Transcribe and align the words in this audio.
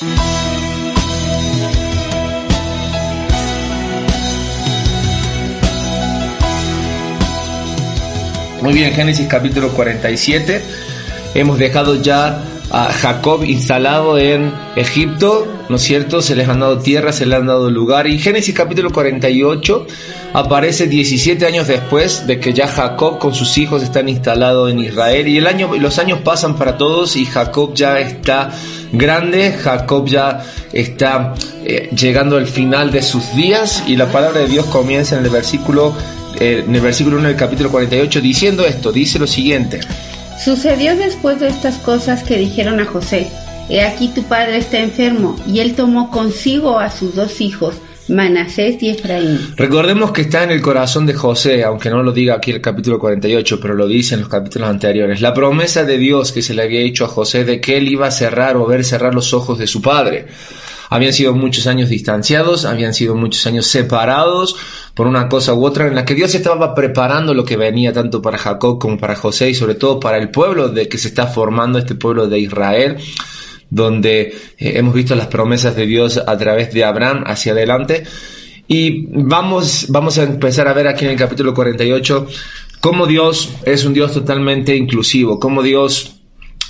Muy 0.00 0.08
bien, 8.74 8.92
Génesis 8.92 9.26
capítulo 9.26 9.70
47. 9.70 10.60
Hemos 11.34 11.58
dejado 11.58 12.02
ya 12.02 12.42
a 12.70 12.92
Jacob 12.92 13.44
instalado 13.44 14.18
en 14.18 14.52
Egipto, 14.74 15.46
¿no 15.68 15.76
es 15.76 15.82
cierto? 15.82 16.20
Se 16.20 16.34
les 16.34 16.48
han 16.48 16.60
dado 16.60 16.78
tierra, 16.78 17.12
se 17.12 17.26
le 17.26 17.36
han 17.36 17.46
dado 17.46 17.70
lugar. 17.70 18.06
Y 18.06 18.18
Génesis 18.18 18.54
capítulo 18.54 18.90
48 18.90 19.86
aparece 20.32 20.86
17 20.86 21.46
años 21.46 21.68
después 21.68 22.26
de 22.26 22.40
que 22.40 22.52
ya 22.52 22.66
Jacob 22.66 23.18
con 23.18 23.34
sus 23.34 23.56
hijos 23.58 23.82
están 23.82 24.08
instalados 24.08 24.70
en 24.70 24.80
Israel. 24.80 25.28
Y 25.28 25.38
el 25.38 25.46
año, 25.46 25.70
los 25.78 25.98
años 25.98 26.20
pasan 26.24 26.56
para 26.56 26.76
todos 26.76 27.16
y 27.16 27.24
Jacob 27.24 27.72
ya 27.74 28.00
está 28.00 28.50
grande, 28.92 29.52
Jacob 29.52 30.06
ya 30.06 30.42
está 30.72 31.34
eh, 31.64 31.88
llegando 31.96 32.36
al 32.36 32.46
final 32.46 32.90
de 32.90 33.02
sus 33.02 33.34
días 33.36 33.84
y 33.86 33.96
la 33.96 34.06
palabra 34.06 34.40
de 34.40 34.48
Dios 34.48 34.66
comienza 34.66 35.16
en 35.16 35.24
el 35.24 35.30
versículo 35.30 35.94
eh, 36.38 36.64
en 36.66 36.74
el 36.74 36.82
versículo 36.82 37.16
1 37.16 37.28
del 37.28 37.36
capítulo 37.36 37.70
48 37.70 38.20
diciendo 38.20 38.66
esto, 38.66 38.92
dice 38.92 39.18
lo 39.18 39.26
siguiente. 39.26 39.80
Sucedió 40.42 40.96
después 40.96 41.40
de 41.40 41.48
estas 41.48 41.78
cosas 41.78 42.22
que 42.22 42.38
dijeron 42.38 42.80
a 42.80 42.86
José, 42.86 43.28
He 43.68 43.80
aquí 43.80 44.08
tu 44.08 44.22
padre 44.22 44.58
está 44.58 44.78
enfermo, 44.78 45.36
y 45.46 45.58
él 45.58 45.74
tomó 45.74 46.10
consigo 46.10 46.78
a 46.78 46.90
sus 46.90 47.16
dos 47.16 47.40
hijos, 47.40 47.74
Manasés 48.08 48.80
y 48.80 48.90
Efraín. 48.90 49.40
Recordemos 49.56 50.12
que 50.12 50.22
está 50.22 50.44
en 50.44 50.52
el 50.52 50.62
corazón 50.62 51.06
de 51.06 51.14
José, 51.14 51.64
aunque 51.64 51.90
no 51.90 52.02
lo 52.02 52.12
diga 52.12 52.34
aquí 52.34 52.52
el 52.52 52.60
capítulo 52.60 53.00
48, 53.00 53.58
pero 53.60 53.74
lo 53.74 53.88
dice 53.88 54.14
en 54.14 54.20
los 54.20 54.28
capítulos 54.28 54.68
anteriores, 54.68 55.20
la 55.20 55.34
promesa 55.34 55.82
de 55.82 55.98
Dios 55.98 56.30
que 56.30 56.42
se 56.42 56.54
le 56.54 56.62
había 56.62 56.80
hecho 56.80 57.04
a 57.04 57.08
José 57.08 57.44
de 57.44 57.60
que 57.60 57.76
él 57.76 57.88
iba 57.88 58.06
a 58.06 58.12
cerrar 58.12 58.56
o 58.56 58.66
ver 58.66 58.84
cerrar 58.84 59.14
los 59.14 59.34
ojos 59.34 59.58
de 59.58 59.66
su 59.66 59.82
padre. 59.82 60.26
Habían 60.90 61.12
sido 61.12 61.34
muchos 61.34 61.66
años 61.66 61.88
distanciados, 61.88 62.64
habían 62.64 62.94
sido 62.94 63.14
muchos 63.14 63.46
años 63.46 63.66
separados 63.66 64.56
por 64.94 65.06
una 65.06 65.28
cosa 65.28 65.54
u 65.54 65.64
otra, 65.64 65.86
en 65.86 65.94
la 65.94 66.04
que 66.04 66.14
Dios 66.14 66.34
estaba 66.34 66.74
preparando 66.74 67.34
lo 67.34 67.44
que 67.44 67.56
venía 67.56 67.92
tanto 67.92 68.22
para 68.22 68.38
Jacob 68.38 68.78
como 68.78 68.98
para 68.98 69.16
José 69.16 69.50
y 69.50 69.54
sobre 69.54 69.74
todo 69.74 70.00
para 70.00 70.18
el 70.18 70.30
pueblo 70.30 70.68
de 70.68 70.88
que 70.88 70.98
se 70.98 71.08
está 71.08 71.26
formando 71.26 71.78
este 71.78 71.94
pueblo 71.94 72.28
de 72.28 72.38
Israel 72.38 72.96
donde 73.70 74.20
eh, 74.20 74.32
hemos 74.58 74.94
visto 74.94 75.14
las 75.14 75.26
promesas 75.26 75.76
de 75.76 75.86
Dios 75.86 76.20
a 76.24 76.36
través 76.38 76.72
de 76.72 76.84
Abraham 76.84 77.24
hacia 77.26 77.52
adelante. 77.52 78.04
Y 78.68 79.06
vamos, 79.10 79.86
vamos 79.88 80.18
a 80.18 80.24
empezar 80.24 80.66
a 80.68 80.72
ver 80.72 80.88
aquí 80.88 81.04
en 81.04 81.12
el 81.12 81.16
capítulo 81.16 81.54
48 81.54 82.26
cómo 82.80 83.06
Dios 83.06 83.50
es 83.64 83.84
un 83.84 83.94
Dios 83.94 84.12
totalmente 84.12 84.76
inclusivo, 84.76 85.38
cómo 85.38 85.62
Dios 85.62 86.15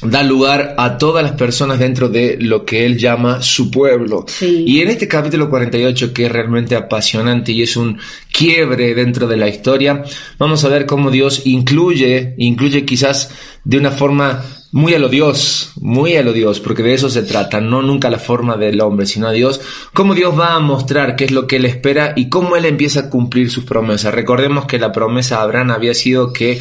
da 0.02 0.22
lugar 0.22 0.74
a 0.76 0.98
todas 0.98 1.22
las 1.22 1.32
personas 1.32 1.78
dentro 1.78 2.08
de 2.08 2.36
lo 2.38 2.64
que 2.64 2.84
él 2.84 2.98
llama 2.98 3.42
su 3.42 3.70
pueblo. 3.70 4.26
Y 4.40 4.80
en 4.80 4.88
este 4.88 5.08
capítulo 5.08 5.48
48, 5.48 6.12
que 6.12 6.26
es 6.26 6.32
realmente 6.32 6.76
apasionante 6.76 7.52
y 7.52 7.62
es 7.62 7.76
un 7.76 7.98
quiebre 8.30 8.94
dentro 8.94 9.26
de 9.26 9.36
la 9.36 9.48
historia, 9.48 10.04
vamos 10.38 10.64
a 10.64 10.68
ver 10.68 10.86
cómo 10.86 11.10
Dios 11.10 11.42
incluye, 11.46 12.34
incluye 12.38 12.84
quizás 12.84 13.30
de 13.64 13.78
una 13.78 13.90
forma 13.90 14.44
muy 14.72 14.94
a 14.94 14.98
lo 14.98 15.08
Dios, 15.08 15.72
muy 15.80 16.16
a 16.16 16.22
lo 16.22 16.32
Dios, 16.32 16.60
porque 16.60 16.82
de 16.82 16.94
eso 16.94 17.08
se 17.08 17.22
trata, 17.22 17.60
no 17.60 17.82
nunca 17.82 18.10
la 18.10 18.18
forma 18.18 18.56
del 18.56 18.80
hombre, 18.80 19.06
sino 19.06 19.28
a 19.28 19.32
Dios, 19.32 19.60
cómo 19.92 20.14
Dios 20.14 20.38
va 20.38 20.54
a 20.54 20.60
mostrar 20.60 21.16
qué 21.16 21.24
es 21.24 21.30
lo 21.30 21.46
que 21.46 21.56
Él 21.56 21.64
espera 21.64 22.12
y 22.16 22.28
cómo 22.28 22.56
Él 22.56 22.64
empieza 22.64 23.00
a 23.00 23.10
cumplir 23.10 23.50
sus 23.50 23.64
promesas. 23.64 24.14
Recordemos 24.14 24.66
que 24.66 24.78
la 24.78 24.92
promesa 24.92 25.38
a 25.38 25.42
Abraham 25.42 25.70
había 25.70 25.94
sido 25.94 26.32
que 26.32 26.60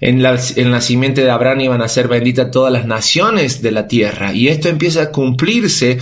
en, 0.00 0.22
la, 0.22 0.38
el 0.56 0.70
nacimiento 0.70 1.20
de 1.20 1.30
Abraham 1.30 1.60
iban 1.60 1.82
a 1.82 1.88
ser 1.88 2.08
benditas 2.08 2.50
todas 2.50 2.72
las 2.72 2.86
naciones 2.86 3.62
de 3.62 3.70
la 3.70 3.88
tierra. 3.88 4.32
Y 4.32 4.48
esto 4.48 4.68
empieza 4.68 5.02
a 5.02 5.10
cumplirse 5.10 5.98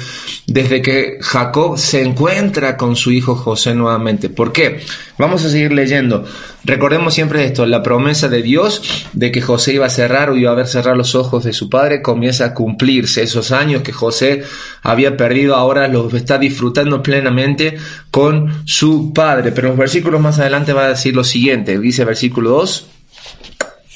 desde 0.47 0.83
que 0.83 1.19
Jacob 1.21 1.79
se 1.79 2.03
encuentra 2.03 2.77
con 2.77 2.97
su 2.97 3.13
hijo 3.13 3.35
José 3.35 3.75
nuevamente. 3.75 4.29
¿Por 4.29 4.53
qué? 4.53 4.81
Vamos 5.19 5.45
a 5.45 5.51
seguir 5.51 5.73
leyendo. 5.73 6.25
Recordemos 6.65 7.15
siempre 7.15 7.45
esto, 7.45 7.67
la 7.67 7.83
promesa 7.83 8.29
de 8.29 8.43
Dios 8.43 8.83
de 9.13 9.31
que 9.31 9.43
José 9.43 9.75
iba 9.75 9.87
a 9.87 9.91
cerrar 9.91 10.31
o 10.31 10.37
iba 10.37 10.51
a 10.51 10.55
ver 10.55 10.67
cerrar 10.67 10.97
los 10.97 11.15
ojos 11.15 11.44
de 11.45 11.53
su 11.53 11.71
padre 11.71 12.03
comienza 12.03 12.47
a 12.47 12.55
cumplirse. 12.55 13.23
Esos 13.23 13.53
años 13.53 13.83
que 13.83 13.93
José 13.93 14.43
había 14.83 15.17
perdido 15.17 15.55
ahora 15.55 15.89
los 15.89 16.13
está 16.15 16.39
disfrutando 16.39 17.03
plenamente 17.03 17.77
con 18.11 18.67
su 18.67 19.13
padre. 19.13 19.53
Pero 19.53 19.69
los 19.69 19.77
versículos 19.77 20.21
más 20.21 20.39
adelante 20.39 20.73
va 20.73 20.87
a 20.87 20.89
decir 20.89 21.15
lo 21.15 21.25
siguiente. 21.25 21.79
Dice 21.79 22.05
versículo 22.05 22.51
2. 22.51 22.87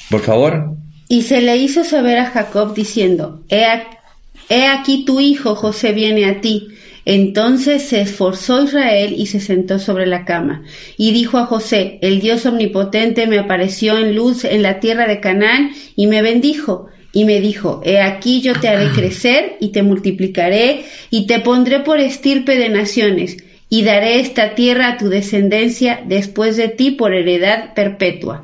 Por 0.09 0.21
favor. 0.21 0.75
Y 1.07 1.23
se 1.23 1.41
le 1.41 1.57
hizo 1.57 1.83
saber 1.83 2.19
a 2.19 2.27
Jacob 2.27 2.75
diciendo, 2.75 3.43
he, 3.49 4.67
aquí 4.67 5.05
tu 5.05 5.19
hijo 5.19 5.55
José 5.55 5.91
viene 5.91 6.25
a 6.25 6.39
ti. 6.39 6.67
Entonces 7.03 7.81
se 7.81 8.01
esforzó 8.01 8.63
Israel 8.63 9.15
y 9.17 9.25
se 9.25 9.39
sentó 9.39 9.79
sobre 9.79 10.05
la 10.05 10.25
cama. 10.25 10.63
Y 10.97 11.11
dijo 11.11 11.39
a 11.39 11.47
José, 11.47 11.97
el 12.03 12.19
Dios 12.19 12.45
omnipotente 12.45 13.25
me 13.25 13.39
apareció 13.39 13.97
en 13.97 14.15
luz 14.15 14.43
en 14.43 14.61
la 14.61 14.79
tierra 14.79 15.07
de 15.07 15.19
Canaán 15.19 15.71
y 15.95 16.05
me 16.05 16.21
bendijo. 16.21 16.87
Y 17.11 17.25
me 17.25 17.41
dijo, 17.41 17.81
he 17.83 18.01
aquí 18.01 18.41
yo 18.41 18.53
te 18.59 18.67
haré 18.67 18.89
crecer 18.89 19.57
y 19.59 19.69
te 19.69 19.81
multiplicaré 19.83 20.85
y 21.09 21.25
te 21.25 21.39
pondré 21.39 21.79
por 21.79 21.99
estirpe 21.99 22.57
de 22.57 22.69
naciones 22.69 23.37
y 23.69 23.83
daré 23.83 24.19
esta 24.19 24.55
tierra 24.55 24.89
a 24.89 24.97
tu 24.97 25.09
descendencia 25.09 26.01
después 26.05 26.57
de 26.57 26.69
ti 26.69 26.91
por 26.91 27.13
heredad 27.13 27.73
perpetua. 27.73 28.41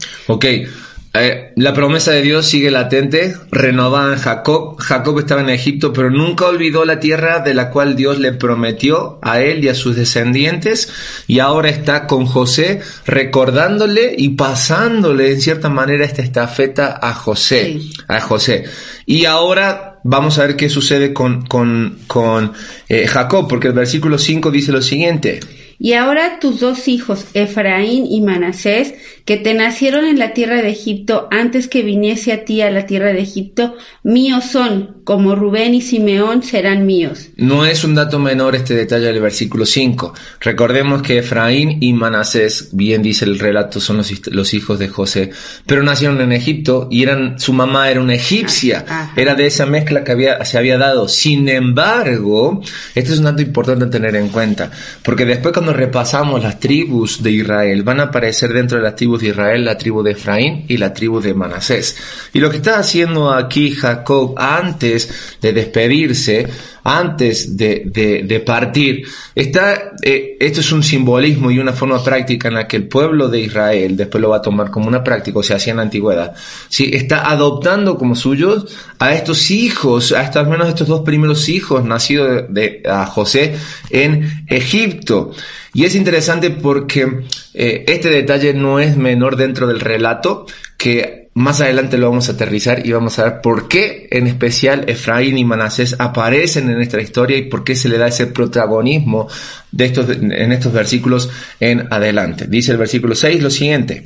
Eh, 1.21 1.53
la 1.55 1.73
promesa 1.73 2.11
de 2.11 2.21
Dios 2.21 2.45
sigue 2.45 2.71
latente, 2.71 3.35
renovada 3.51 4.13
en 4.13 4.19
Jacob. 4.19 4.77
Jacob 4.79 5.19
estaba 5.19 5.41
en 5.41 5.49
Egipto, 5.49 5.93
pero 5.93 6.09
nunca 6.09 6.47
olvidó 6.47 6.83
la 6.83 6.99
tierra 6.99 7.39
de 7.39 7.53
la 7.53 7.69
cual 7.69 7.95
Dios 7.95 8.19
le 8.19 8.33
prometió 8.33 9.19
a 9.21 9.41
él 9.41 9.63
y 9.63 9.69
a 9.69 9.75
sus 9.75 9.95
descendientes. 9.95 10.91
Y 11.27 11.39
ahora 11.39 11.69
está 11.69 12.07
con 12.07 12.25
José, 12.25 12.81
recordándole 13.05 14.15
y 14.17 14.29
pasándole 14.29 15.31
en 15.31 15.41
cierta 15.41 15.69
manera 15.69 16.05
esta 16.05 16.21
estafeta 16.21 16.99
a 17.01 17.13
José. 17.13 17.79
A 18.07 18.19
José. 18.19 18.65
Y 19.05 19.25
ahora 19.25 19.99
vamos 20.03 20.37
a 20.37 20.45
ver 20.45 20.55
qué 20.55 20.69
sucede 20.69 21.13
con, 21.13 21.45
con, 21.45 21.99
con 22.07 22.53
eh, 22.89 23.07
Jacob, 23.07 23.47
porque 23.47 23.67
el 23.67 23.73
versículo 23.73 24.17
5 24.17 24.51
dice 24.51 24.71
lo 24.71 24.81
siguiente. 24.81 25.39
Y 25.79 25.93
ahora 25.93 26.39
tus 26.39 26.59
dos 26.59 26.87
hijos, 26.87 27.25
Efraín 27.33 28.05
y 28.05 28.21
Manasés, 28.21 28.93
que 29.25 29.37
te 29.37 29.53
nacieron 29.53 30.05
en 30.05 30.19
la 30.19 30.33
tierra 30.33 30.61
de 30.61 30.69
Egipto 30.69 31.27
antes 31.31 31.67
que 31.67 31.81
viniese 31.81 32.31
a 32.31 32.45
ti 32.45 32.61
a 32.61 32.69
la 32.69 32.85
tierra 32.85 33.11
de 33.11 33.21
Egipto, 33.21 33.75
míos 34.03 34.45
son, 34.45 34.97
como 35.03 35.35
Rubén 35.35 35.73
y 35.73 35.81
Simeón 35.81 36.43
serán 36.43 36.85
míos. 36.85 37.29
No 37.35 37.65
es 37.65 37.83
un 37.83 37.95
dato 37.95 38.19
menor 38.19 38.55
este 38.55 38.75
detalle 38.75 39.07
del 39.07 39.19
versículo 39.19 39.65
5. 39.65 40.13
Recordemos 40.41 41.01
que 41.01 41.17
Efraín 41.17 41.81
y 41.81 41.93
Manasés, 41.93 42.69
bien 42.71 43.01
dice 43.01 43.25
el 43.25 43.39
relato, 43.39 43.79
son 43.79 43.97
los, 43.97 44.53
hijos 44.53 44.79
de 44.79 44.87
José, 44.87 45.31
pero 45.65 45.81
nacieron 45.81 46.21
en 46.21 46.31
Egipto 46.31 46.87
y 46.91 47.03
eran, 47.03 47.39
su 47.39 47.51
mamá 47.51 47.89
era 47.89 47.99
una 47.99 48.13
egipcia, 48.13 48.85
ah, 48.87 49.11
era 49.15 49.33
de 49.33 49.47
esa 49.47 49.65
mezcla 49.65 50.03
que 50.03 50.11
había, 50.11 50.45
se 50.45 50.57
había 50.57 50.77
dado. 50.77 51.07
Sin 51.07 51.49
embargo, 51.49 52.61
este 52.93 53.11
es 53.11 53.17
un 53.17 53.25
dato 53.25 53.41
importante 53.41 53.85
a 53.85 53.89
tener 53.89 54.15
en 54.15 54.29
cuenta, 54.29 54.69
porque 55.01 55.25
después 55.25 55.51
cuando 55.51 55.64
repasamos 55.73 56.43
las 56.43 56.59
tribus 56.59 57.21
de 57.21 57.31
Israel, 57.31 57.83
van 57.83 57.99
a 57.99 58.03
aparecer 58.03 58.51
dentro 58.53 58.77
de 58.77 58.83
las 58.83 58.95
tribus 58.95 59.21
de 59.21 59.29
Israel 59.29 59.65
la 59.65 59.77
tribu 59.77 60.03
de 60.03 60.11
Efraín 60.11 60.65
y 60.67 60.77
la 60.77 60.93
tribu 60.93 61.21
de 61.21 61.33
Manasés. 61.33 61.97
Y 62.33 62.39
lo 62.39 62.49
que 62.49 62.57
está 62.57 62.79
haciendo 62.79 63.31
aquí 63.31 63.71
Jacob 63.71 64.35
antes 64.37 65.37
de 65.41 65.53
despedirse, 65.53 66.47
antes 66.87 67.57
de, 67.57 68.43
partir, 68.45 69.07
está, 69.33 69.93
eh, 70.03 70.37
esto 70.39 70.59
es 70.59 70.71
un 70.71 70.83
simbolismo 70.83 71.49
y 71.49 71.57
una 71.57 71.73
forma 71.73 72.01
práctica 72.03 72.47
en 72.47 72.53
la 72.53 72.67
que 72.67 72.77
el 72.77 72.87
pueblo 72.87 73.27
de 73.27 73.39
Israel, 73.39 73.97
después 73.97 74.21
lo 74.21 74.29
va 74.29 74.37
a 74.37 74.41
tomar 74.41 74.69
como 74.69 74.87
una 74.87 75.03
práctica, 75.03 75.39
o 75.39 75.43
sea, 75.43 75.55
hacía 75.55 75.71
en 75.71 75.77
la 75.77 75.83
antigüedad, 75.83 76.35
¿sí? 76.69 76.91
está 76.93 77.27
adoptando 77.27 77.97
como 77.97 78.15
suyos 78.15 78.67
a 78.99 79.15
estos 79.15 79.49
hijos, 79.49 80.11
a 80.11 80.21
estos, 80.21 80.43
al 80.43 80.47
menos 80.47 80.69
estos 80.69 80.87
dos 80.87 81.01
primeros 81.01 81.49
hijos 81.49 81.83
nacidos 81.83 82.43
de, 82.49 82.83
a 82.87 83.07
José 83.07 83.55
en 83.89 84.45
Egipto. 84.47 85.31
Y 85.73 85.85
es 85.85 85.95
interesante 85.95 86.51
porque 86.51 87.23
eh, 87.55 87.83
este 87.87 88.09
detalle 88.09 88.53
no 88.53 88.79
es 88.79 88.95
menor 88.95 89.37
dentro 89.37 89.65
del 89.65 89.79
relato, 89.79 90.45
que 90.77 91.24
más 91.35 91.59
adelante 91.59 91.97
lo 91.97 92.09
vamos 92.09 92.29
a 92.29 92.31
aterrizar 92.31 92.87
y 92.87 92.93
vamos 92.93 93.19
a 93.19 93.25
ver 93.25 93.41
por 93.41 93.67
qué 93.67 94.07
en 94.09 94.25
especial 94.25 94.85
Efraín 94.87 95.37
y 95.37 95.43
Manasés 95.43 95.97
aparecen 95.99 96.69
en 96.69 96.79
esta 96.79 97.01
historia 97.01 97.37
y 97.37 97.49
por 97.49 97.65
qué 97.65 97.75
se 97.75 97.89
le 97.89 97.97
da 97.97 98.07
ese 98.07 98.27
protagonismo 98.27 99.27
de 99.69 99.85
estos, 99.85 100.09
en 100.09 100.51
estos 100.53 100.71
versículos 100.71 101.29
en 101.59 101.91
adelante. 101.91 102.45
Dice 102.47 102.71
el 102.71 102.77
versículo 102.77 103.15
6 103.15 103.43
lo 103.43 103.49
siguiente. 103.49 104.05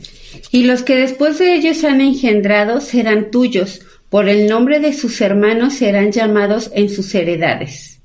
Y 0.52 0.64
los 0.64 0.82
que 0.82 0.96
después 0.96 1.38
de 1.38 1.54
ellos 1.54 1.84
han 1.84 2.02
engendrado 2.02 2.82
serán 2.82 3.30
tuyos, 3.30 3.82
por 4.10 4.28
el 4.28 4.48
nombre 4.48 4.80
de 4.80 4.94
sus 4.94 5.22
hermanos 5.22 5.76
serán 5.76 6.12
llamados 6.12 6.72
en 6.74 6.90
sus 6.90 7.14
heredades. 7.14 8.02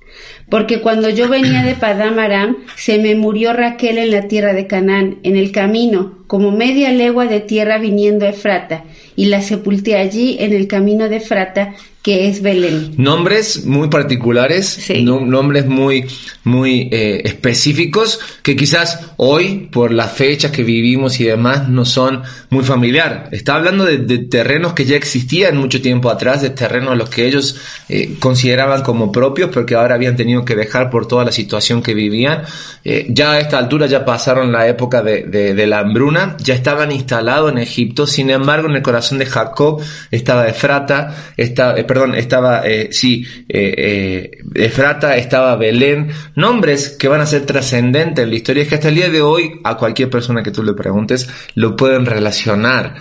Porque 0.50 0.82
cuando 0.82 1.08
yo 1.08 1.30
venía 1.30 1.62
de 1.62 1.74
Padam 1.74 2.18
Aram, 2.18 2.58
se 2.76 2.98
me 2.98 3.14
murió 3.14 3.54
Raquel 3.54 3.96
en 3.96 4.10
la 4.10 4.28
tierra 4.28 4.52
de 4.52 4.66
Canaán, 4.66 5.18
en 5.22 5.36
el 5.36 5.50
camino, 5.50 6.23
como 6.34 6.50
media 6.50 6.90
legua 6.90 7.26
de 7.26 7.38
tierra 7.38 7.78
viniendo 7.78 8.26
a 8.26 8.30
Efrata, 8.30 8.82
y 9.14 9.26
la 9.26 9.40
sepulté 9.40 9.94
allí 9.96 10.36
en 10.40 10.52
el 10.52 10.66
camino 10.66 11.08
de 11.08 11.18
Efrata, 11.18 11.74
que 12.02 12.28
es 12.28 12.42
Belén. 12.42 12.94
Nombres 12.98 13.64
muy 13.64 13.88
particulares, 13.88 14.66
Sí. 14.66 15.02
nombres 15.04 15.64
muy, 15.66 16.04
muy 16.42 16.88
eh, 16.92 17.22
específicos 17.24 18.18
que 18.42 18.56
quizás 18.56 19.12
hoy, 19.16 19.68
por 19.72 19.90
las 19.92 20.12
fechas 20.12 20.50
que 20.50 20.64
vivimos 20.64 21.18
y 21.20 21.24
demás, 21.24 21.68
no 21.68 21.84
son 21.84 22.22
muy 22.50 22.64
familiar. 22.64 23.28
Está 23.32 23.54
hablando 23.54 23.84
de, 23.84 23.98
de 23.98 24.18
terrenos 24.18 24.72
que 24.74 24.84
ya 24.84 24.96
existían 24.96 25.56
mucho 25.56 25.80
tiempo 25.80 26.10
atrás, 26.10 26.42
de 26.42 26.50
terrenos 26.50 26.90
a 26.90 26.96
los 26.96 27.08
que 27.08 27.26
ellos 27.26 27.56
eh, 27.88 28.16
consideraban 28.18 28.82
como 28.82 29.10
propios, 29.12 29.50
pero 29.54 29.64
que 29.64 29.74
ahora 29.76 29.94
habían 29.94 30.16
tenido 30.16 30.44
que 30.44 30.56
dejar 30.56 30.90
por 30.90 31.06
toda 31.06 31.24
la 31.24 31.32
situación 31.32 31.80
que 31.82 31.94
vivían. 31.94 32.42
Eh, 32.84 33.06
ya 33.08 33.32
a 33.32 33.40
esta 33.40 33.56
altura 33.56 33.86
ya 33.86 34.04
pasaron 34.04 34.50
la 34.52 34.66
época 34.68 35.00
de, 35.02 35.22
de- 35.22 35.54
de 35.54 35.66
la 35.66 35.78
hambruna, 35.78 36.23
ya 36.38 36.54
estaban 36.54 36.92
instalados 36.92 37.52
en 37.52 37.58
Egipto, 37.58 38.06
sin 38.06 38.30
embargo 38.30 38.68
en 38.68 38.76
el 38.76 38.82
corazón 38.82 39.18
de 39.18 39.26
Jacob 39.26 39.82
estaba 40.10 40.46
Efrata, 40.46 41.32
está, 41.36 41.76
eh, 41.76 41.84
perdón, 41.84 42.14
estaba, 42.14 42.66
eh, 42.66 42.88
sí, 42.92 43.26
eh, 43.48 44.30
Efrata, 44.54 45.16
estaba 45.16 45.56
Belén, 45.56 46.10
nombres 46.34 46.90
que 46.90 47.08
van 47.08 47.20
a 47.20 47.26
ser 47.26 47.46
trascendentes 47.46 48.24
en 48.24 48.30
la 48.30 48.36
historia, 48.36 48.62
es 48.62 48.68
que 48.68 48.76
hasta 48.76 48.88
el 48.88 48.94
día 48.94 49.10
de 49.10 49.22
hoy 49.22 49.60
a 49.64 49.76
cualquier 49.76 50.10
persona 50.10 50.42
que 50.42 50.50
tú 50.50 50.62
le 50.62 50.74
preguntes 50.74 51.28
lo 51.54 51.76
pueden 51.76 52.06
relacionar 52.06 52.94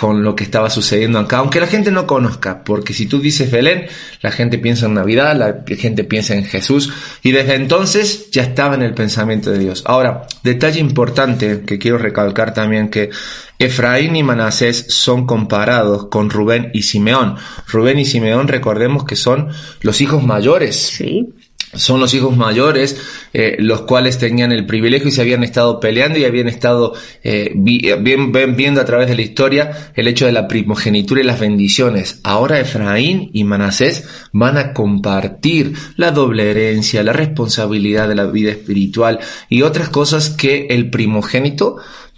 con 0.00 0.24
lo 0.24 0.34
que 0.34 0.44
estaba 0.44 0.70
sucediendo 0.70 1.18
acá, 1.18 1.36
aunque 1.36 1.60
la 1.60 1.66
gente 1.66 1.90
no 1.90 2.06
conozca, 2.06 2.64
porque 2.64 2.94
si 2.94 3.04
tú 3.04 3.20
dices 3.20 3.50
Belén, 3.50 3.84
la 4.22 4.30
gente 4.30 4.56
piensa 4.56 4.86
en 4.86 4.94
Navidad, 4.94 5.36
la 5.36 5.62
gente 5.76 6.04
piensa 6.04 6.34
en 6.34 6.46
Jesús, 6.46 6.90
y 7.22 7.32
desde 7.32 7.56
entonces 7.56 8.30
ya 8.30 8.44
estaba 8.44 8.76
en 8.76 8.80
el 8.80 8.94
pensamiento 8.94 9.50
de 9.50 9.58
Dios. 9.58 9.82
Ahora, 9.84 10.22
detalle 10.42 10.80
importante 10.80 11.64
que 11.66 11.78
quiero 11.78 11.98
recalcar 11.98 12.54
también 12.54 12.88
que 12.88 13.10
Efraín 13.58 14.16
y 14.16 14.22
Manasés 14.22 14.86
son 14.88 15.26
comparados 15.26 16.06
con 16.06 16.30
Rubén 16.30 16.70
y 16.72 16.80
Simeón. 16.80 17.36
Rubén 17.68 17.98
y 17.98 18.06
Simeón, 18.06 18.48
recordemos 18.48 19.04
que 19.04 19.16
son 19.16 19.50
los 19.82 20.00
hijos 20.00 20.22
mayores 20.22 20.76
Sí. 20.76 21.28
Son 21.72 22.00
los 22.00 22.12
hijos 22.14 22.36
mayores, 22.36 22.96
eh, 23.32 23.56
los 23.60 23.82
cuales 23.82 24.18
tenían 24.18 24.50
el 24.50 24.66
privilegio 24.66 25.08
y 25.08 25.12
se 25.12 25.20
habían 25.20 25.44
estado 25.44 25.78
peleando 25.78 26.18
y 26.18 26.24
habían 26.24 26.48
estado 26.48 26.94
eh, 27.22 27.52
eh, 27.54 27.96
bien- 28.00 28.32
viendo 28.56 28.80
a 28.80 28.84
través 28.84 29.08
de 29.08 29.14
la 29.14 29.22
historia 29.22 29.92
el 29.94 30.08
hecho 30.08 30.26
de 30.26 30.32
la 30.32 30.48
primogenitura 30.48 31.20
y 31.20 31.24
las 31.24 31.38
bendiciones. 31.38 32.20
Ahora 32.24 32.58
Efraín 32.58 33.30
y 33.32 33.44
Manasés 33.44 34.04
van 34.32 34.58
a 34.58 34.72
compartir 34.72 35.74
la 35.96 36.10
doble 36.10 36.50
herencia, 36.50 37.04
la 37.04 37.12
responsabilidad 37.12 38.08
de 38.08 38.16
la 38.16 38.26
vida 38.26 38.50
espiritual 38.50 39.20
y 39.48 39.62
otras 39.62 39.90
cosas 39.90 40.30
que 40.30 40.66
el 40.70 40.90
primogénito 40.90 41.76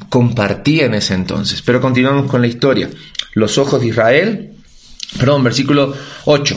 compartía 0.08 0.86
en 0.86 0.94
ese 0.94 1.14
entonces. 1.14 1.62
Pero 1.62 1.80
continuamos 1.80 2.30
con 2.30 2.40
la 2.40 2.46
historia. 2.48 2.88
Los 3.34 3.58
ojos 3.58 3.80
de 3.80 3.88
Israel, 3.88 4.52
perdón, 5.18 5.44
versículo 5.44 5.94
8. 6.24 6.56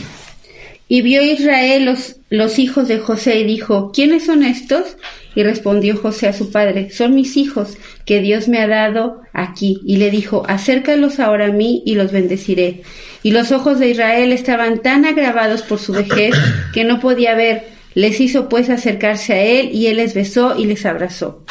Y 0.87 1.01
vio 1.01 1.23
Israel 1.23 1.85
los, 2.29 2.59
hijos 2.59 2.87
de 2.87 2.99
José 2.99 3.39
y 3.39 3.43
dijo, 3.43 3.91
¿quiénes 3.91 4.25
son 4.25 4.43
estos? 4.43 4.97
Y 5.35 5.41
respondió 5.43 5.97
José 5.97 6.27
a 6.27 6.33
su 6.33 6.51
padre, 6.51 6.91
son 6.91 7.15
mis 7.15 7.37
hijos 7.37 7.77
que 8.05 8.21
Dios 8.21 8.47
me 8.47 8.59
ha 8.59 8.67
dado 8.67 9.21
aquí. 9.33 9.79
Y 9.85 9.97
le 9.97 10.11
dijo, 10.11 10.43
acércalos 10.47 11.19
ahora 11.19 11.47
a 11.47 11.51
mí 11.51 11.81
y 11.85 11.95
los 11.95 12.11
bendeciré. 12.11 12.83
Y 13.23 13.31
los 13.31 13.51
ojos 13.51 13.79
de 13.79 13.89
Israel 13.89 14.31
estaban 14.31 14.83
tan 14.83 15.05
agravados 15.05 15.63
por 15.63 15.79
su 15.79 15.93
vejez 15.93 16.35
que 16.73 16.83
no 16.83 16.99
podía 16.99 17.33
ver. 17.33 17.63
Les 17.95 18.21
hizo 18.21 18.47
pues 18.49 18.69
acercarse 18.69 19.33
a 19.33 19.41
él 19.41 19.69
y 19.73 19.87
él 19.87 19.97
les 19.97 20.13
besó 20.13 20.55
y 20.57 20.65
les 20.65 20.85
abrazó. 20.85 21.43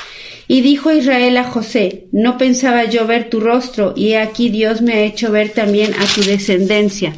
Y 0.47 0.61
dijo 0.61 0.93
Israel 0.93 1.37
a 1.39 1.45
José, 1.45 2.07
no 2.13 2.39
pensaba 2.39 2.85
yo 2.85 3.07
ver 3.07 3.31
tu 3.31 3.41
rostro, 3.41 3.95
y 3.97 4.11
he 4.11 4.19
aquí 4.19 4.51
Dios 4.51 4.83
me 4.83 4.93
ha 4.93 5.01
hecho 5.01 5.33
ver 5.33 5.49
también 5.49 5.95
a 5.95 6.05
tu 6.15 6.21
descendencia. 6.21 7.15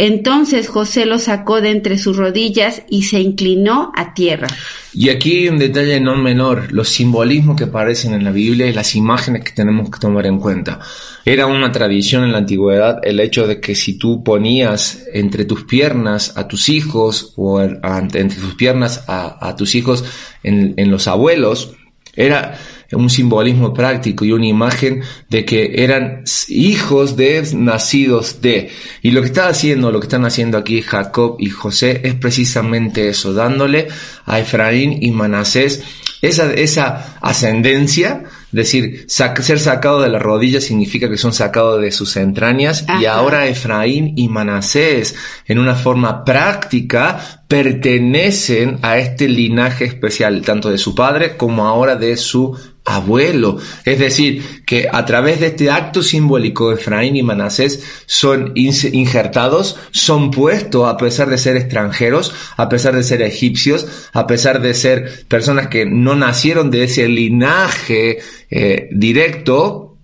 Entonces 0.00 0.68
José 0.68 1.06
lo 1.06 1.18
sacó 1.18 1.60
de 1.60 1.70
entre 1.70 1.98
sus 1.98 2.16
rodillas 2.16 2.82
y 2.88 3.02
se 3.02 3.18
inclinó 3.18 3.90
a 3.96 4.14
tierra. 4.14 4.46
Y 4.94 5.08
aquí 5.08 5.48
un 5.48 5.58
detalle 5.58 5.98
no 5.98 6.14
menor, 6.14 6.72
los 6.72 6.88
simbolismos 6.88 7.56
que 7.56 7.64
aparecen 7.64 8.14
en 8.14 8.22
la 8.22 8.30
Biblia 8.30 8.68
y 8.68 8.72
las 8.72 8.94
imágenes 8.94 9.42
que 9.42 9.50
tenemos 9.50 9.90
que 9.90 9.98
tomar 9.98 10.26
en 10.26 10.38
cuenta. 10.38 10.78
Era 11.24 11.46
una 11.46 11.72
tradición 11.72 12.22
en 12.22 12.30
la 12.30 12.38
antigüedad 12.38 13.00
el 13.02 13.18
hecho 13.18 13.48
de 13.48 13.60
que 13.60 13.74
si 13.74 13.98
tú 13.98 14.22
ponías 14.22 15.04
entre 15.12 15.44
tus 15.44 15.64
piernas 15.64 16.36
a 16.36 16.46
tus 16.46 16.68
hijos 16.68 17.32
o 17.34 17.60
entre 17.60 18.36
tus 18.36 18.54
piernas 18.54 19.02
a, 19.08 19.56
tus 19.56 19.74
hijos 19.74 20.04
en 20.44 20.90
los 20.92 21.08
abuelos, 21.08 21.72
era 22.14 22.56
un 22.92 23.10
simbolismo 23.10 23.74
práctico 23.74 24.24
y 24.24 24.32
una 24.32 24.46
imagen 24.46 25.02
de 25.28 25.44
que 25.44 25.82
eran 25.84 26.24
hijos 26.48 27.16
de 27.16 27.46
nacidos 27.54 28.40
de. 28.40 28.70
Y 29.02 29.10
lo 29.10 29.20
que 29.20 29.26
está 29.26 29.48
haciendo, 29.48 29.92
lo 29.92 30.00
que 30.00 30.06
están 30.06 30.24
haciendo 30.24 30.56
aquí 30.56 30.80
Jacob 30.82 31.36
y 31.38 31.50
José 31.50 32.00
es 32.04 32.14
precisamente 32.14 33.08
eso, 33.08 33.34
dándole 33.34 33.88
a 34.24 34.38
Efraín 34.40 34.98
y 35.02 35.10
Manasés 35.10 35.82
esa, 36.22 36.52
esa 36.52 37.16
ascendencia, 37.20 38.24
es 38.46 38.52
decir, 38.52 39.06
sac- 39.06 39.40
ser 39.42 39.60
sacado 39.60 40.00
de 40.00 40.08
la 40.08 40.18
rodilla 40.18 40.60
significa 40.60 41.08
que 41.08 41.16
son 41.18 41.32
sacados 41.32 41.80
de 41.80 41.92
sus 41.92 42.16
entrañas. 42.16 42.84
Y 43.00 43.04
ahora 43.04 43.46
Efraín 43.46 44.14
y 44.16 44.28
Manasés, 44.28 45.14
en 45.46 45.58
una 45.60 45.74
forma 45.76 46.24
práctica, 46.24 47.42
pertenecen 47.46 48.78
a 48.82 48.98
este 48.98 49.28
linaje 49.28 49.84
especial, 49.84 50.42
tanto 50.42 50.70
de 50.70 50.78
su 50.78 50.94
padre 50.94 51.36
como 51.36 51.66
ahora 51.66 51.94
de 51.96 52.16
su 52.16 52.56
abuelo. 52.88 53.58
Es 53.84 53.98
decir, 53.98 54.62
que 54.64 54.88
a 54.90 55.04
través 55.04 55.40
de 55.40 55.48
este 55.48 55.70
acto 55.70 56.02
simbólico, 56.02 56.72
Efraín 56.72 57.16
y 57.16 57.22
Manasés 57.22 57.82
son 58.06 58.52
injertados, 58.54 59.76
son 59.90 60.30
puestos 60.30 60.88
a 60.88 60.96
pesar 60.96 61.28
de 61.28 61.38
ser 61.38 61.56
extranjeros, 61.56 62.32
a 62.56 62.68
pesar 62.68 62.94
de 62.94 63.02
ser 63.02 63.22
egipcios, 63.22 63.86
a 64.12 64.26
pesar 64.26 64.60
de 64.60 64.74
ser 64.74 65.26
personas 65.28 65.68
que 65.68 65.84
no 65.84 66.16
nacieron 66.16 66.70
de 66.70 66.84
ese 66.84 67.08
linaje 67.08 68.18
eh, 68.50 68.88
directo, 68.90 69.96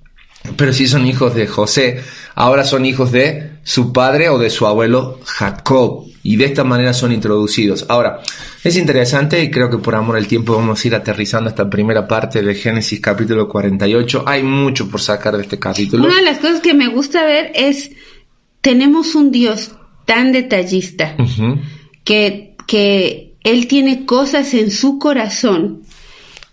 pero 0.56 0.72
sí 0.72 0.86
son 0.86 1.06
hijos 1.06 1.34
de 1.34 1.46
José. 1.46 2.02
Ahora 2.34 2.64
son 2.64 2.84
hijos 2.84 3.12
de 3.12 3.50
su 3.62 3.92
padre 3.92 4.28
o 4.28 4.38
de 4.38 4.50
su 4.50 4.66
abuelo 4.66 5.20
Jacob. 5.24 6.04
Y 6.22 6.36
de 6.36 6.46
esta 6.46 6.64
manera 6.64 6.92
son 6.92 7.12
introducidos. 7.12 7.86
Ahora, 7.88 8.20
es 8.64 8.76
interesante 8.76 9.42
y 9.42 9.50
creo 9.50 9.68
que 9.68 9.76
por 9.76 9.94
amor 9.94 10.16
al 10.16 10.26
tiempo 10.26 10.56
vamos 10.56 10.82
a 10.82 10.88
ir 10.88 10.94
aterrizando 10.94 11.50
esta 11.50 11.68
primera 11.68 12.08
parte 12.08 12.42
de 12.42 12.54
Génesis 12.54 12.98
capítulo 12.98 13.46
48. 13.46 14.24
Hay 14.26 14.42
mucho 14.42 14.88
por 14.88 15.02
sacar 15.02 15.36
de 15.36 15.42
este 15.42 15.58
capítulo. 15.58 16.04
Una 16.04 16.16
de 16.16 16.22
las 16.22 16.38
cosas 16.38 16.60
que 16.62 16.72
me 16.72 16.88
gusta 16.88 17.24
ver 17.24 17.52
es, 17.54 17.90
tenemos 18.62 19.14
un 19.14 19.30
Dios 19.30 19.72
tan 20.06 20.32
detallista 20.32 21.14
que, 22.04 22.56
que 22.66 23.36
Él 23.42 23.66
tiene 23.66 24.06
cosas 24.06 24.54
en 24.54 24.70
su 24.70 24.98
corazón 24.98 25.82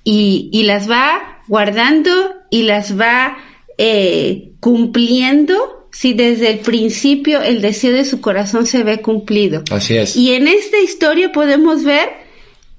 y, 0.03 0.49
y 0.51 0.63
las 0.63 0.89
va 0.89 1.41
guardando 1.47 2.11
y 2.49 2.63
las 2.63 2.99
va 2.99 3.37
eh, 3.77 4.51
cumpliendo 4.59 5.80
si 5.91 6.13
desde 6.13 6.49
el 6.49 6.59
principio 6.59 7.41
el 7.41 7.61
deseo 7.61 7.93
de 7.93 8.05
su 8.05 8.21
corazón 8.21 8.65
se 8.65 8.83
ve 8.83 9.01
cumplido. 9.01 9.63
Así 9.71 9.97
es. 9.97 10.15
Y 10.15 10.33
en 10.33 10.47
esta 10.47 10.79
historia 10.79 11.31
podemos 11.31 11.83
ver 11.83 12.09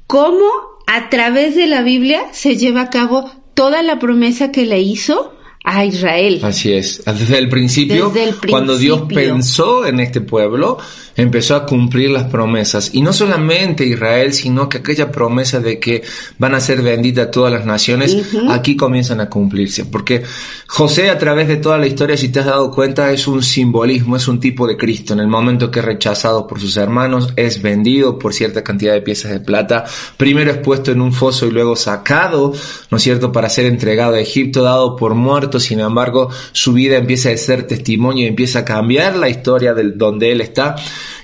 cómo 0.07 0.47
a 0.87 1.09
través 1.11 1.55
de 1.55 1.67
la 1.67 1.83
Biblia 1.83 2.23
se 2.33 2.57
lleva 2.57 2.83
a 2.83 2.91
cabo 2.91 3.31
toda 3.55 3.83
la 3.83 3.99
promesa 3.99 4.51
que 4.51 4.67
le 4.67 4.81
hizo 4.81 5.35
a 5.65 5.85
Israel. 5.85 6.41
Así 6.43 6.73
es. 6.73 7.03
Desde 7.05 7.39
el 7.39 7.49
principio, 7.49 8.09
Desde 8.09 8.31
el 8.31 8.37
cuando 8.51 8.77
Dios 8.77 9.03
principio. 9.03 9.33
pensó 9.35 9.87
en 9.87 10.01
este 10.01 10.21
pueblo, 10.21 10.79
empezó 11.17 11.57
a 11.57 11.67
cumplir 11.67 12.11
las 12.11 12.25
promesas. 12.25 12.91
Y 12.93 13.03
no 13.03 13.13
solamente 13.13 13.85
Israel, 13.85 14.33
sino 14.33 14.69
que 14.69 14.79
aquella 14.79 15.11
promesa 15.11 15.61
de 15.61 15.79
que 15.79 16.03
van 16.39 16.55
a 16.55 16.61
ser 16.61 16.83
benditas 16.83 17.31
todas 17.31 17.53
las 17.53 17.67
naciones, 17.67 18.17
aquí 18.49 18.77
comienzan 18.77 19.21
a 19.21 19.29
cumplirse. 19.29 19.85
Porque 19.85 20.23
José, 20.67 21.11
a 21.11 21.19
través 21.19 21.49
de 21.49 21.57
toda 21.57 21.79
la 21.79 21.87
historia, 21.87 22.17
si 22.17 22.31
te 22.31 22.41
has 22.41 22.47
dado 22.47 22.71
cuenta, 22.71 23.13
es 23.13 23.27
un 23.27 23.43
simbolismo, 23.43 24.17
es 24.17 24.29
un 24.29 24.41
tipo 24.41 24.67
de 24.67 24.77
Cristo. 24.77 25.13
En 25.13 25.21
el 25.21 25.29
momento 25.29 25.71
que 25.71 25.81
es 25.81 25.85
rechazado 25.85 26.47
por 26.47 26.61
sus 26.61 26.77
hermanos, 26.77 27.33
es 27.37 27.61
vendido 27.61 28.19
por 28.19 28.33
cierta 28.33 28.63
cantidad 28.65 28.95
de 28.95 29.03
piezas 29.03 29.33
de 29.33 29.41
plata. 29.41 29.85
Primero 30.17 30.51
es 30.51 30.59
puesto 30.59 30.93
en 30.93 31.01
un 31.01 31.13
foso 31.13 31.47
y 31.47 31.51
luego 31.51 31.77
sacado, 31.77 32.53
¿no 32.91 32.97
es 32.97 33.03
cierto?, 33.03 33.33
para 33.33 33.49
ser 33.49 33.67
entregado 33.67 34.15
a 34.15 34.21
Egipto, 34.21 34.63
dado 34.63 34.97
por 34.97 35.15
muerto. 35.15 35.61
Sin 35.61 35.81
embargo, 35.81 36.31
su 36.53 36.73
vida 36.73 36.97
empieza 36.97 37.31
a 37.31 37.37
ser 37.37 37.67
testimonio 37.67 38.25
y 38.25 38.29
empieza 38.29 38.61
a 38.61 38.65
cambiar 38.65 39.17
la 39.17 39.29
historia 39.29 39.75
del 39.75 39.99
donde 39.99 40.33
él 40.33 40.41
está. 40.41 40.77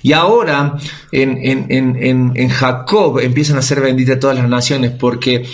Y 0.02 0.12
ahora, 0.12 0.76
en, 1.12 1.38
en, 1.42 1.66
en, 1.70 2.32
en, 2.35 2.49
Jacob 2.49 3.18
empiezan 3.20 3.58
a 3.58 3.62
ser 3.62 3.80
benditas 3.80 4.18
todas 4.18 4.37
las 4.37 4.49
naciones 4.49 4.92
porque 4.92 5.47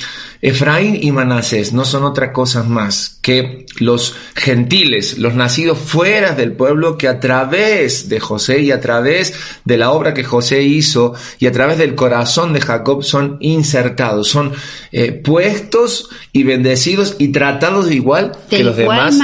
Efraín 0.45 0.99
y 1.01 1.11
Manasés 1.11 1.73
no 1.73 1.87
son 1.87 2.05
otra 2.05 2.31
cosa 2.31 2.65
más 2.65 3.17
que 3.23 3.65
los 3.79 4.15
gentiles, 4.35 5.17
los 5.17 5.35
nacidos 5.35 5.79
fuera 5.79 6.35
del 6.35 6.53
pueblo 6.53 6.99
que 6.99 7.09
a 7.09 7.19
través 7.19 8.11
de 8.11 8.21
José 8.21 8.61
y 8.61 8.71
a 8.71 8.79
través 8.79 9.33
de 9.65 9.79
la 9.79 9.91
obra 9.91 10.13
que 10.13 10.23
José 10.23 10.63
hizo 10.63 11.15
y 11.39 11.47
a 11.47 11.53
través 11.53 11.79
del 11.79 11.95
corazón 11.95 12.53
de 12.53 12.61
Jacob 12.61 13.03
son 13.03 13.39
insertados, 13.41 14.29
son 14.29 14.53
eh, 14.93 15.13
puestos 15.13 16.11
y 16.35 16.43
bendecidos 16.43 17.17
y 17.19 17.29
tratados 17.29 17.87
de 17.87 17.95
igual 17.95 18.33
que 18.51 18.63
los 18.63 18.77
demás 18.77 19.19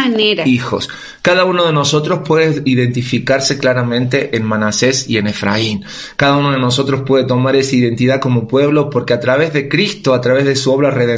hijos. 0.46 0.88
Cada 1.20 1.44
uno 1.44 1.66
de 1.66 1.74
nosotros 1.74 2.20
puede 2.24 2.62
identificarse 2.64 3.58
claramente 3.58 4.34
en 4.34 4.42
Manasés 4.42 5.06
y 5.06 5.18
en 5.18 5.26
Efraín. 5.26 5.84
Cada 6.16 6.38
uno 6.38 6.50
de 6.52 6.58
nosotros 6.58 7.02
puede 7.04 7.24
tomar 7.24 7.56
esa 7.56 7.76
identidad 7.76 8.22
como 8.22 8.48
pueblo 8.48 8.88
porque 8.88 9.12
a 9.12 9.20
través 9.20 9.52
de 9.52 9.68
Cristo, 9.68 10.14
a 10.14 10.22
través 10.22 10.46
de 10.46 10.56
su 10.56 10.72
obra 10.72 10.90
redentora, 10.90 11.09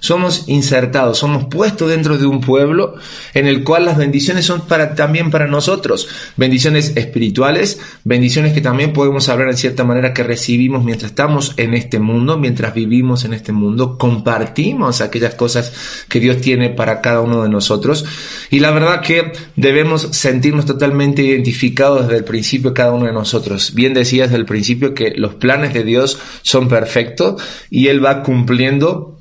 somos 0.00 0.44
insertados, 0.46 1.18
somos 1.18 1.44
puestos 1.46 1.90
dentro 1.90 2.18
de 2.18 2.26
un 2.26 2.40
pueblo 2.40 2.94
en 3.34 3.46
el 3.46 3.64
cual 3.64 3.84
las 3.84 3.96
bendiciones 3.96 4.44
son 4.44 4.66
para, 4.66 4.94
también 4.94 5.30
para 5.30 5.46
nosotros. 5.46 6.08
Bendiciones 6.36 6.92
espirituales, 6.96 7.80
bendiciones 8.04 8.52
que 8.52 8.60
también 8.60 8.92
podemos 8.92 9.28
hablar 9.28 9.48
en 9.48 9.56
cierta 9.56 9.84
manera 9.84 10.12
que 10.12 10.22
recibimos 10.22 10.84
mientras 10.84 11.10
estamos 11.10 11.54
en 11.56 11.74
este 11.74 11.98
mundo, 11.98 12.38
mientras 12.38 12.74
vivimos 12.74 13.24
en 13.24 13.34
este 13.34 13.52
mundo, 13.52 13.98
compartimos 13.98 15.00
aquellas 15.00 15.34
cosas 15.34 15.72
que 16.08 16.20
Dios 16.20 16.40
tiene 16.40 16.70
para 16.70 17.00
cada 17.00 17.20
uno 17.20 17.42
de 17.42 17.48
nosotros. 17.48 18.04
Y 18.50 18.60
la 18.60 18.70
verdad 18.70 19.00
que 19.00 19.32
debemos 19.56 20.02
sentirnos 20.12 20.66
totalmente 20.66 21.22
identificados 21.22 22.02
desde 22.02 22.18
el 22.18 22.24
principio 22.24 22.74
cada 22.74 22.92
uno 22.92 23.06
de 23.06 23.12
nosotros. 23.12 23.74
Bien 23.74 23.94
decía 23.94 24.24
desde 24.24 24.36
el 24.36 24.46
principio 24.46 24.94
que 24.94 25.12
los 25.16 25.34
planes 25.34 25.74
de 25.74 25.84
Dios 25.84 26.18
son 26.42 26.68
perfectos 26.68 27.42
y 27.70 27.88
Él 27.88 28.04
va 28.04 28.22
cumpliendo 28.22 29.17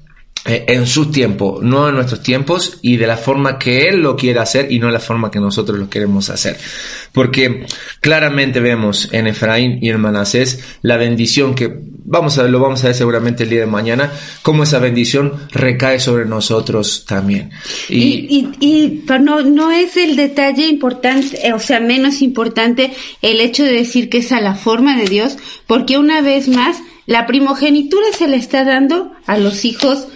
en 0.47 0.87
sus 0.87 1.11
tiempos, 1.11 1.61
no 1.61 1.89
en 1.89 1.95
nuestros 1.95 2.23
tiempos 2.23 2.79
y 2.81 2.95
de 2.95 3.05
la 3.05 3.17
forma 3.17 3.59
que 3.59 3.89
Él 3.89 4.01
lo 4.01 4.15
quiere 4.15 4.39
hacer 4.39 4.71
y 4.71 4.79
no 4.79 4.89
la 4.89 4.99
forma 4.99 5.29
que 5.29 5.39
nosotros 5.39 5.77
lo 5.77 5.89
queremos 5.89 6.29
hacer. 6.29 6.57
Porque 7.11 7.65
claramente 7.99 8.59
vemos 8.59 9.09
en 9.11 9.27
Efraín 9.27 9.79
y 9.81 9.89
en 9.89 9.99
Manasés 9.99 10.77
la 10.81 10.97
bendición 10.97 11.53
que 11.53 11.87
vamos 12.09 12.37
a 12.37 12.43
ver, 12.43 12.51
lo 12.51 12.61
vamos 12.61 12.81
a 12.83 12.87
ver 12.87 12.95
seguramente 12.95 13.43
el 13.43 13.49
día 13.49 13.59
de 13.59 13.65
mañana, 13.65 14.11
cómo 14.41 14.63
esa 14.63 14.79
bendición 14.79 15.33
recae 15.51 15.99
sobre 15.99 16.25
nosotros 16.25 17.05
también. 17.05 17.51
Y, 17.89 18.47
y, 18.61 19.03
pero 19.05 19.19
no, 19.19 19.41
no 19.41 19.71
es 19.71 19.97
el 19.97 20.15
detalle 20.15 20.67
importante, 20.67 21.45
eh, 21.45 21.53
o 21.53 21.59
sea, 21.59 21.81
menos 21.81 22.21
importante 22.21 22.93
el 23.21 23.41
hecho 23.41 23.63
de 23.63 23.73
decir 23.73 24.09
que 24.09 24.19
es 24.19 24.31
a 24.31 24.39
la 24.39 24.55
forma 24.55 24.97
de 24.97 25.07
Dios, 25.07 25.37
porque 25.67 25.97
una 25.97 26.21
vez 26.21 26.47
más, 26.47 26.77
la 27.05 27.25
primogenitura 27.25 28.05
se 28.17 28.27
le 28.27 28.37
está 28.37 28.63
dando 28.63 29.11
a 29.25 29.37
los 29.37 29.65
hijos 29.65 30.07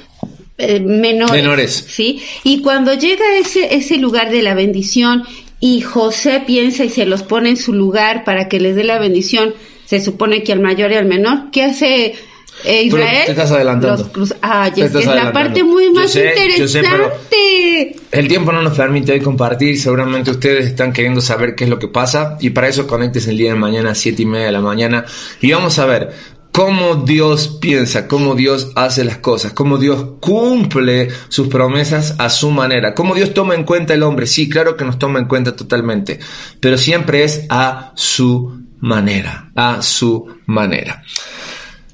eh, 0.61 0.79
menores, 0.79 1.85
¿sí? 1.89 2.21
Y 2.43 2.61
cuando 2.61 2.93
llega 2.93 3.37
ese, 3.37 3.75
ese 3.75 3.97
lugar 3.97 4.31
de 4.31 4.41
la 4.41 4.53
bendición 4.53 5.23
y 5.59 5.81
José 5.81 6.43
piensa 6.45 6.83
y 6.83 6.89
se 6.89 7.05
los 7.05 7.23
pone 7.23 7.49
en 7.49 7.57
su 7.57 7.73
lugar 7.73 8.23
para 8.23 8.47
que 8.47 8.59
les 8.59 8.75
dé 8.75 8.83
la 8.83 8.99
bendición, 8.99 9.53
se 9.85 9.99
supone 9.99 10.43
que 10.43 10.53
al 10.53 10.59
mayor 10.59 10.91
y 10.91 10.95
al 10.95 11.05
menor, 11.05 11.51
¿qué 11.51 11.63
hace 11.63 12.15
eh, 12.63 12.83
Israel? 12.83 13.23
te 13.25 13.31
estás 13.31 13.51
adelantando. 13.51 14.09
Ah, 14.41 14.71
es, 14.75 15.05
la 15.05 15.31
parte 15.31 15.63
muy 15.63 15.91
más 15.91 16.15
interesante. 16.15 17.95
el 18.11 18.27
tiempo 18.27 18.51
no 18.51 18.61
nos 18.61 18.77
permite 18.77 19.13
hoy 19.13 19.21
compartir, 19.21 19.79
seguramente 19.79 20.31
ustedes 20.31 20.65
están 20.67 20.93
queriendo 20.93 21.21
saber 21.21 21.55
qué 21.55 21.63
es 21.63 21.69
lo 21.69 21.79
que 21.79 21.87
pasa 21.87 22.37
y 22.39 22.51
para 22.51 22.67
eso 22.67 22.87
conectes 22.87 23.27
el 23.27 23.37
día 23.37 23.53
de 23.53 23.59
mañana 23.59 23.91
a 23.91 23.95
siete 23.95 24.23
y 24.23 24.25
media 24.25 24.47
de 24.47 24.51
la 24.51 24.61
mañana 24.61 25.05
y 25.41 25.51
vamos 25.51 25.77
a 25.79 25.85
ver 25.85 26.11
cómo 26.51 26.95
Dios 26.95 27.57
piensa, 27.61 28.07
cómo 28.07 28.35
Dios 28.35 28.71
hace 28.75 29.03
las 29.03 29.17
cosas, 29.17 29.53
cómo 29.53 29.77
Dios 29.77 30.05
cumple 30.19 31.09
sus 31.29 31.47
promesas 31.47 32.15
a 32.17 32.29
su 32.29 32.51
manera, 32.51 32.93
cómo 32.93 33.15
Dios 33.15 33.33
toma 33.33 33.55
en 33.55 33.63
cuenta 33.63 33.93
el 33.93 34.03
hombre. 34.03 34.27
Sí, 34.27 34.49
claro 34.49 34.75
que 34.75 34.85
nos 34.85 34.99
toma 34.99 35.19
en 35.19 35.25
cuenta 35.25 35.55
totalmente, 35.55 36.19
pero 36.59 36.77
siempre 36.77 37.23
es 37.23 37.45
a 37.49 37.93
su 37.95 38.61
manera, 38.79 39.51
a 39.55 39.81
su 39.81 40.27
manera. 40.45 41.03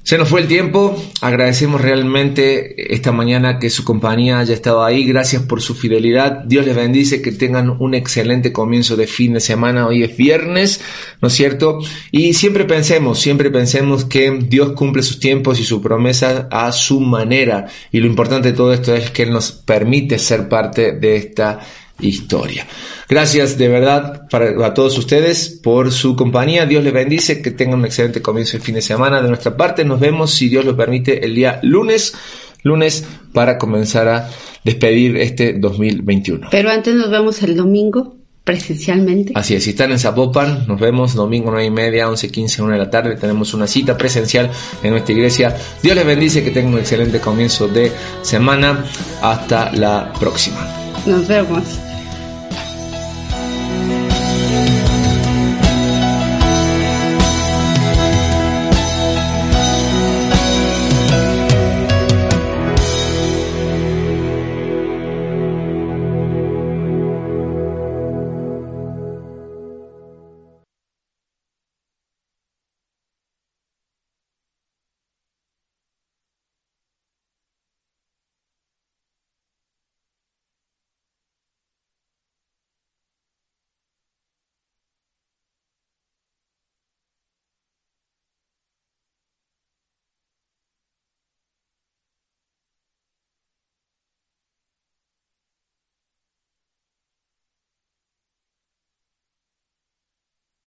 Se 0.08 0.16
nos 0.16 0.30
fue 0.30 0.40
el 0.40 0.48
tiempo, 0.48 0.96
agradecemos 1.20 1.82
realmente 1.82 2.94
esta 2.94 3.12
mañana 3.12 3.58
que 3.58 3.68
su 3.68 3.84
compañía 3.84 4.38
haya 4.38 4.54
estado 4.54 4.82
ahí, 4.82 5.04
gracias 5.04 5.42
por 5.42 5.60
su 5.60 5.74
fidelidad, 5.74 6.44
Dios 6.46 6.64
les 6.64 6.74
bendice, 6.74 7.20
que 7.20 7.30
tengan 7.30 7.76
un 7.78 7.94
excelente 7.94 8.50
comienzo 8.50 8.96
de 8.96 9.06
fin 9.06 9.34
de 9.34 9.40
semana, 9.40 9.86
hoy 9.86 10.04
es 10.04 10.16
viernes, 10.16 10.80
¿no 11.20 11.28
es 11.28 11.34
cierto? 11.34 11.80
Y 12.10 12.32
siempre 12.32 12.64
pensemos, 12.64 13.18
siempre 13.18 13.50
pensemos 13.50 14.06
que 14.06 14.30
Dios 14.48 14.72
cumple 14.72 15.02
sus 15.02 15.20
tiempos 15.20 15.60
y 15.60 15.64
su 15.64 15.82
promesa 15.82 16.48
a 16.50 16.72
su 16.72 17.00
manera, 17.02 17.66
y 17.92 18.00
lo 18.00 18.06
importante 18.06 18.52
de 18.52 18.56
todo 18.56 18.72
esto 18.72 18.94
es 18.94 19.10
que 19.10 19.24
Él 19.24 19.30
nos 19.30 19.52
permite 19.52 20.18
ser 20.18 20.48
parte 20.48 20.92
de 20.92 21.16
esta 21.16 21.60
historia. 22.00 22.66
Gracias 23.08 23.58
de 23.58 23.68
verdad 23.68 24.28
para, 24.28 24.66
a 24.66 24.74
todos 24.74 24.96
ustedes 24.98 25.60
por 25.62 25.92
su 25.92 26.16
compañía. 26.16 26.66
Dios 26.66 26.84
les 26.84 26.92
bendice, 26.92 27.42
que 27.42 27.50
tengan 27.50 27.80
un 27.80 27.86
excelente 27.86 28.22
comienzo 28.22 28.58
de 28.58 28.64
fin 28.64 28.74
de 28.74 28.82
semana. 28.82 29.20
De 29.22 29.28
nuestra 29.28 29.56
parte, 29.56 29.84
nos 29.84 30.00
vemos, 30.00 30.32
si 30.32 30.48
Dios 30.48 30.64
lo 30.64 30.76
permite, 30.76 31.24
el 31.24 31.34
día 31.34 31.60
lunes, 31.62 32.14
lunes 32.62 33.04
para 33.32 33.58
comenzar 33.58 34.08
a 34.08 34.30
despedir 34.64 35.16
este 35.16 35.54
2021. 35.54 36.48
Pero 36.50 36.70
antes 36.70 36.94
nos 36.94 37.10
vemos 37.10 37.42
el 37.42 37.56
domingo 37.56 38.16
presencialmente. 38.44 39.32
Así 39.34 39.54
es, 39.54 39.64
si 39.64 39.70
están 39.70 39.92
en 39.92 39.98
Zapopan, 39.98 40.66
nos 40.66 40.80
vemos 40.80 41.14
domingo 41.14 41.50
9 41.50 41.66
y 41.66 41.70
media, 41.70 42.08
11, 42.08 42.30
15, 42.30 42.62
1 42.62 42.72
de 42.72 42.78
la 42.78 42.88
tarde. 42.88 43.16
Tenemos 43.16 43.52
una 43.52 43.66
cita 43.66 43.96
presencial 43.98 44.50
en 44.82 44.90
nuestra 44.90 45.12
iglesia. 45.12 45.54
Dios 45.82 45.94
les 45.94 46.06
bendice, 46.06 46.42
que 46.42 46.50
tengan 46.50 46.72
un 46.72 46.78
excelente 46.78 47.20
comienzo 47.20 47.68
de 47.68 47.92
semana. 48.22 48.86
Hasta 49.20 49.70
la 49.72 50.12
próxima. 50.18 50.66
Nos 51.04 51.28
vemos. 51.28 51.87